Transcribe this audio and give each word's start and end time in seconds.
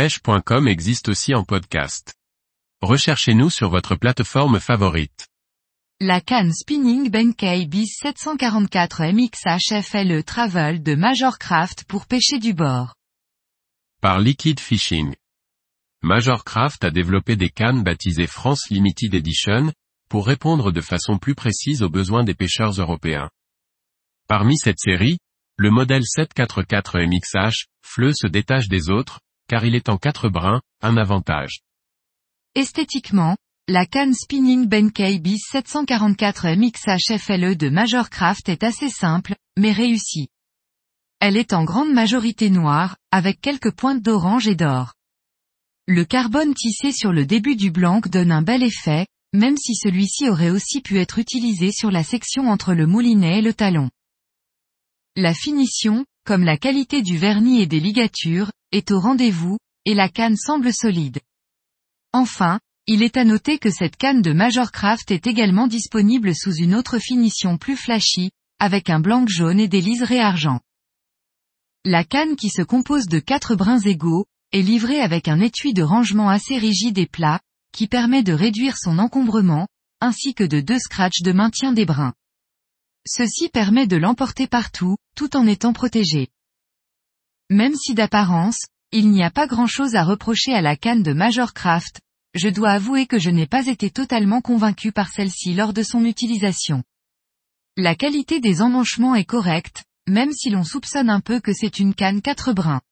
pêche.com 0.00 0.66
existe 0.66 1.10
aussi 1.10 1.34
en 1.34 1.44
podcast. 1.44 2.14
Recherchez-nous 2.80 3.50
sur 3.50 3.68
votre 3.68 3.96
plateforme 3.96 4.58
favorite. 4.58 5.28
La 6.00 6.22
canne 6.22 6.54
Spinning 6.54 7.10
Benkei 7.10 7.66
bis 7.66 7.98
744 8.00 9.12
MXH 9.12 9.82
FLE 9.82 10.24
Travel 10.24 10.82
de 10.82 10.94
Major 10.94 11.38
Craft 11.38 11.84
pour 11.84 12.06
pêcher 12.06 12.38
du 12.38 12.54
bord. 12.54 12.94
Par 14.00 14.20
Liquid 14.20 14.58
Fishing. 14.58 15.14
Major 16.00 16.44
Craft 16.44 16.82
a 16.84 16.90
développé 16.90 17.36
des 17.36 17.50
cannes 17.50 17.82
baptisées 17.82 18.26
France 18.26 18.70
Limited 18.70 19.12
Edition, 19.12 19.70
pour 20.08 20.26
répondre 20.26 20.72
de 20.72 20.80
façon 20.80 21.18
plus 21.18 21.34
précise 21.34 21.82
aux 21.82 21.90
besoins 21.90 22.24
des 22.24 22.34
pêcheurs 22.34 22.72
européens. 22.80 23.28
Parmi 24.28 24.56
cette 24.56 24.80
série, 24.80 25.18
le 25.58 25.70
modèle 25.70 26.04
744 26.06 27.00
MXH, 27.00 27.66
FLE 27.82 28.14
se 28.14 28.26
détache 28.26 28.68
des 28.68 28.88
autres, 28.88 29.20
car 29.50 29.64
il 29.64 29.74
est 29.74 29.88
en 29.88 29.98
quatre 29.98 30.28
brins, 30.28 30.60
un 30.80 30.96
avantage. 30.96 31.62
Esthétiquement, 32.54 33.36
la 33.66 33.84
canne 33.84 34.14
Spinning 34.14 34.68
Benkei 34.68 35.18
bis 35.18 35.40
744 35.50 36.54
MXH 36.54 37.18
FLE 37.18 37.56
de 37.56 37.68
Major 37.68 38.10
Craft 38.10 38.48
est 38.48 38.62
assez 38.62 38.88
simple, 38.88 39.34
mais 39.58 39.72
réussie. 39.72 40.28
Elle 41.18 41.36
est 41.36 41.52
en 41.52 41.64
grande 41.64 41.92
majorité 41.92 42.48
noire, 42.48 42.96
avec 43.10 43.40
quelques 43.40 43.72
pointes 43.72 44.02
d'orange 44.02 44.46
et 44.46 44.54
d'or. 44.54 44.94
Le 45.88 46.04
carbone 46.04 46.54
tissé 46.54 46.92
sur 46.92 47.12
le 47.12 47.26
début 47.26 47.56
du 47.56 47.72
blanc 47.72 48.00
donne 48.06 48.30
un 48.30 48.42
bel 48.42 48.62
effet, 48.62 49.08
même 49.32 49.56
si 49.56 49.74
celui-ci 49.74 50.28
aurait 50.28 50.50
aussi 50.50 50.80
pu 50.80 51.00
être 51.00 51.18
utilisé 51.18 51.72
sur 51.72 51.90
la 51.90 52.04
section 52.04 52.50
entre 52.50 52.72
le 52.72 52.86
moulinet 52.86 53.40
et 53.40 53.42
le 53.42 53.52
talon. 53.52 53.90
La 55.16 55.34
finition, 55.34 56.06
comme 56.24 56.44
la 56.44 56.56
qualité 56.56 57.02
du 57.02 57.18
vernis 57.18 57.60
et 57.60 57.66
des 57.66 57.80
ligatures, 57.80 58.52
est 58.72 58.90
au 58.90 59.00
rendez-vous, 59.00 59.58
et 59.84 59.94
la 59.94 60.08
canne 60.08 60.36
semble 60.36 60.72
solide. 60.72 61.20
Enfin, 62.12 62.60
il 62.86 63.02
est 63.02 63.16
à 63.16 63.24
noter 63.24 63.58
que 63.58 63.70
cette 63.70 63.96
canne 63.96 64.22
de 64.22 64.32
Major 64.32 64.72
Craft 64.72 65.10
est 65.10 65.26
également 65.26 65.66
disponible 65.66 66.34
sous 66.34 66.54
une 66.54 66.74
autre 66.74 66.98
finition 66.98 67.56
plus 67.56 67.76
flashy, 67.76 68.30
avec 68.58 68.90
un 68.90 69.00
blanc 69.00 69.24
jaune 69.26 69.60
et 69.60 69.68
des 69.68 69.80
liserés 69.80 70.20
argent. 70.20 70.60
La 71.84 72.04
canne 72.04 72.36
qui 72.36 72.50
se 72.50 72.62
compose 72.62 73.06
de 73.06 73.20
quatre 73.20 73.54
brins 73.54 73.80
égaux, 73.80 74.26
est 74.52 74.62
livrée 74.62 75.00
avec 75.00 75.28
un 75.28 75.40
étui 75.40 75.72
de 75.72 75.82
rangement 75.82 76.28
assez 76.28 76.58
rigide 76.58 76.98
et 76.98 77.06
plat, 77.06 77.40
qui 77.72 77.86
permet 77.86 78.22
de 78.22 78.32
réduire 78.32 78.76
son 78.76 78.98
encombrement, 78.98 79.68
ainsi 80.00 80.34
que 80.34 80.44
de 80.44 80.60
deux 80.60 80.78
scratchs 80.78 81.22
de 81.22 81.32
maintien 81.32 81.72
des 81.72 81.86
brins. 81.86 82.14
Ceci 83.06 83.48
permet 83.48 83.86
de 83.86 83.96
l'emporter 83.96 84.46
partout, 84.46 84.96
tout 85.14 85.36
en 85.36 85.46
étant 85.46 85.72
protégé. 85.72 86.28
Même 87.50 87.74
si 87.74 87.94
d'apparence, 87.94 88.64
il 88.92 89.10
n'y 89.10 89.24
a 89.24 89.30
pas 89.30 89.48
grand 89.48 89.66
chose 89.66 89.96
à 89.96 90.04
reprocher 90.04 90.54
à 90.54 90.62
la 90.62 90.76
canne 90.76 91.02
de 91.02 91.12
Major 91.12 91.52
Craft, 91.52 92.00
je 92.34 92.48
dois 92.48 92.70
avouer 92.70 93.08
que 93.08 93.18
je 93.18 93.28
n'ai 93.28 93.48
pas 93.48 93.66
été 93.66 93.90
totalement 93.90 94.40
convaincu 94.40 94.92
par 94.92 95.08
celle-ci 95.08 95.54
lors 95.54 95.72
de 95.72 95.82
son 95.82 96.04
utilisation. 96.04 96.84
La 97.76 97.96
qualité 97.96 98.38
des 98.38 98.62
emmanchements 98.62 99.16
est 99.16 99.24
correcte, 99.24 99.82
même 100.08 100.30
si 100.32 100.50
l'on 100.50 100.62
soupçonne 100.62 101.10
un 101.10 101.18
peu 101.18 101.40
que 101.40 101.52
c'est 101.52 101.80
une 101.80 101.92
canne 101.92 102.22
4 102.22 102.52
brins. 102.52 102.82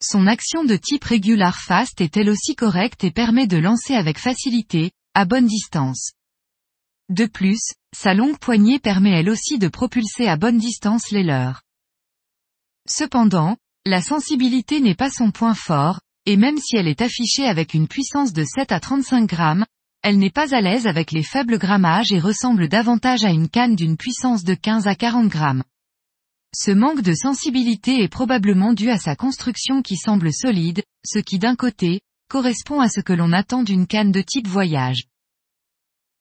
Son 0.00 0.28
action 0.28 0.64
de 0.64 0.76
type 0.76 1.04
regular 1.04 1.58
fast 1.58 2.00
est 2.00 2.16
elle 2.16 2.30
aussi 2.30 2.54
correcte 2.54 3.02
et 3.02 3.10
permet 3.10 3.48
de 3.48 3.56
lancer 3.56 3.94
avec 3.94 4.18
facilité, 4.18 4.92
à 5.14 5.24
bonne 5.24 5.46
distance. 5.46 6.12
De 7.08 7.26
plus, 7.26 7.72
sa 7.92 8.14
longue 8.14 8.38
poignée 8.38 8.78
permet 8.78 9.18
elle 9.18 9.30
aussi 9.30 9.58
de 9.58 9.66
propulser 9.66 10.28
à 10.28 10.36
bonne 10.36 10.58
distance 10.58 11.10
les 11.10 11.24
leurs. 11.24 11.62
Cependant, 12.88 13.56
la 13.86 14.00
sensibilité 14.00 14.80
n'est 14.80 14.94
pas 14.94 15.10
son 15.10 15.30
point 15.30 15.54
fort, 15.54 16.00
et 16.24 16.38
même 16.38 16.56
si 16.56 16.76
elle 16.76 16.88
est 16.88 17.02
affichée 17.02 17.46
avec 17.46 17.74
une 17.74 17.86
puissance 17.86 18.32
de 18.32 18.42
7 18.42 18.72
à 18.72 18.80
35 18.80 19.28
grammes, 19.28 19.66
elle 20.02 20.18
n'est 20.18 20.30
pas 20.30 20.54
à 20.54 20.62
l'aise 20.62 20.86
avec 20.86 21.12
les 21.12 21.22
faibles 21.22 21.58
grammages 21.58 22.10
et 22.10 22.18
ressemble 22.18 22.68
davantage 22.68 23.24
à 23.24 23.30
une 23.30 23.48
canne 23.48 23.76
d'une 23.76 23.98
puissance 23.98 24.42
de 24.42 24.54
15 24.54 24.86
à 24.86 24.94
40 24.94 25.28
grammes. 25.28 25.62
Ce 26.56 26.70
manque 26.70 27.02
de 27.02 27.14
sensibilité 27.14 28.02
est 28.02 28.08
probablement 28.08 28.72
dû 28.72 28.88
à 28.88 28.96
sa 28.96 29.16
construction 29.16 29.82
qui 29.82 29.96
semble 29.96 30.32
solide, 30.32 30.82
ce 31.04 31.18
qui 31.18 31.38
d'un 31.38 31.56
côté, 31.56 32.00
correspond 32.30 32.80
à 32.80 32.88
ce 32.88 33.00
que 33.00 33.12
l'on 33.12 33.32
attend 33.32 33.62
d'une 33.62 33.86
canne 33.86 34.12
de 34.12 34.22
type 34.22 34.48
voyage. 34.48 35.04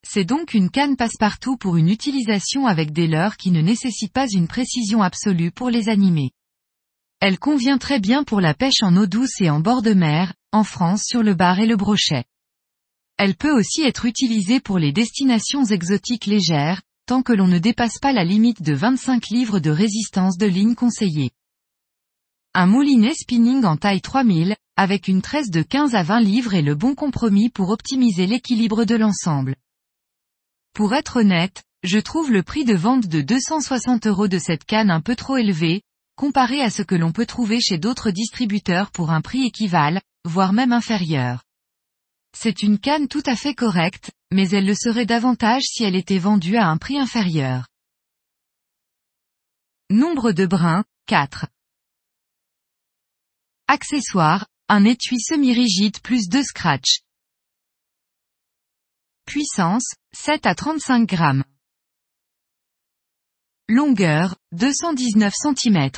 C'est 0.05 0.25
donc 0.25 0.53
une 0.53 0.69
canne 0.69 0.97
passe-partout 0.97 1.55
pour 1.55 1.77
une 1.77 1.87
utilisation 1.87 2.67
avec 2.67 2.91
des 2.91 3.07
leurres 3.07 3.37
qui 3.37 3.51
ne 3.51 3.61
nécessitent 3.61 4.11
pas 4.11 4.27
une 4.29 4.49
précision 4.49 5.01
absolue 5.01 5.51
pour 5.51 5.69
les 5.69 5.87
animer. 5.87 6.31
Elle 7.25 7.39
convient 7.39 7.77
très 7.77 8.01
bien 8.01 8.25
pour 8.25 8.41
la 8.41 8.53
pêche 8.53 8.81
en 8.81 8.97
eau 8.97 9.05
douce 9.05 9.39
et 9.39 9.49
en 9.49 9.61
bord 9.61 9.81
de 9.81 9.93
mer, 9.93 10.33
en 10.51 10.65
France 10.65 11.03
sur 11.05 11.23
le 11.23 11.33
bar 11.33 11.57
et 11.61 11.65
le 11.65 11.77
brochet. 11.77 12.25
Elle 13.17 13.35
peut 13.35 13.57
aussi 13.57 13.81
être 13.83 14.03
utilisée 14.03 14.59
pour 14.59 14.77
les 14.77 14.91
destinations 14.91 15.63
exotiques 15.63 16.25
légères, 16.25 16.81
tant 17.05 17.21
que 17.21 17.31
l'on 17.31 17.47
ne 17.47 17.59
dépasse 17.59 17.97
pas 17.97 18.11
la 18.11 18.25
limite 18.25 18.61
de 18.61 18.73
25 18.73 19.29
livres 19.29 19.59
de 19.59 19.69
résistance 19.69 20.37
de 20.37 20.47
ligne 20.47 20.75
conseillée. 20.75 21.31
Un 22.53 22.65
moulinet 22.65 23.13
spinning 23.13 23.63
en 23.63 23.77
taille 23.77 24.01
3000, 24.01 24.57
avec 24.75 25.07
une 25.07 25.21
tresse 25.21 25.49
de 25.49 25.61
15 25.61 25.95
à 25.95 26.03
20 26.03 26.19
livres 26.19 26.55
est 26.55 26.61
le 26.61 26.75
bon 26.75 26.93
compromis 26.93 27.49
pour 27.49 27.69
optimiser 27.69 28.27
l'équilibre 28.27 28.83
de 28.83 28.95
l'ensemble. 28.95 29.55
Pour 30.73 30.93
être 30.93 31.21
honnête, 31.21 31.63
je 31.83 31.99
trouve 31.99 32.33
le 32.33 32.43
prix 32.43 32.65
de 32.65 32.75
vente 32.75 33.07
de 33.07 33.21
260 33.21 34.07
euros 34.07 34.27
de 34.27 34.39
cette 34.39 34.65
canne 34.65 34.91
un 34.91 34.99
peu 34.99 35.15
trop 35.15 35.37
élevé, 35.37 35.83
comparé 36.15 36.61
à 36.61 36.69
ce 36.69 36.81
que 36.81 36.95
l'on 36.95 37.11
peut 37.11 37.25
trouver 37.25 37.59
chez 37.59 37.77
d'autres 37.77 38.11
distributeurs 38.11 38.91
pour 38.91 39.11
un 39.11 39.21
prix 39.21 39.45
équivalent, 39.45 40.01
voire 40.25 40.53
même 40.53 40.71
inférieur. 40.71 41.43
C'est 42.35 42.63
une 42.63 42.79
canne 42.79 43.07
tout 43.07 43.23
à 43.25 43.35
fait 43.35 43.53
correcte, 43.53 44.11
mais 44.31 44.49
elle 44.49 44.65
le 44.65 44.75
serait 44.75 45.05
davantage 45.05 45.63
si 45.63 45.83
elle 45.83 45.95
était 45.95 46.19
vendue 46.19 46.57
à 46.57 46.67
un 46.67 46.77
prix 46.77 46.97
inférieur. 46.97 47.67
Nombre 49.89 50.31
de 50.31 50.45
brins, 50.45 50.83
4. 51.07 51.47
Accessoires, 53.67 54.47
un 54.69 54.85
étui 54.85 55.19
semi-rigide 55.19 55.99
plus 56.01 56.29
deux 56.29 56.43
scratch. 56.43 57.01
Puissance, 59.25 59.93
7 60.13 60.45
à 60.45 60.55
35 60.55 61.07
grammes. 61.07 61.43
Longueur, 63.69 64.35
219 64.51 65.33
cm. 65.33 65.89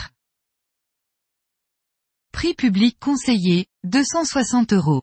Prix 2.31 2.53
public 2.53 2.99
conseillé, 2.99 3.65
260 3.83 4.73
euros. 4.73 5.01